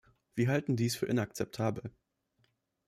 Wir 0.33 0.47
halten 0.47 0.75
dies 0.75 0.95
für 0.95 1.05
inakzeptabel. 1.05 1.91